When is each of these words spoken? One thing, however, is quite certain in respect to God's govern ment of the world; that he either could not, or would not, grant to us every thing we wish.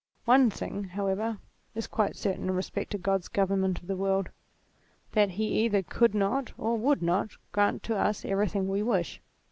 One 0.25 0.49
thing, 0.49 0.85
however, 0.85 1.37
is 1.75 1.85
quite 1.85 2.15
certain 2.15 2.45
in 2.45 2.55
respect 2.55 2.89
to 2.93 2.97
God's 2.97 3.27
govern 3.27 3.61
ment 3.61 3.81
of 3.83 3.87
the 3.87 3.95
world; 3.95 4.29
that 5.11 5.29
he 5.29 5.63
either 5.63 5.83
could 5.83 6.15
not, 6.15 6.53
or 6.57 6.75
would 6.75 7.03
not, 7.03 7.33
grant 7.51 7.83
to 7.83 7.95
us 7.95 8.25
every 8.25 8.47
thing 8.47 8.67
we 8.67 8.81
wish. 8.81 9.21